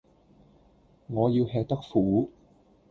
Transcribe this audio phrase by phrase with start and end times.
[1.05, 2.31] 我要吃得苦